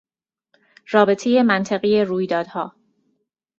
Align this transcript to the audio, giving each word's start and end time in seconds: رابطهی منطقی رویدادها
رابطهی 0.89 1.41
منطقی 1.43 2.03
رویدادها 2.05 2.71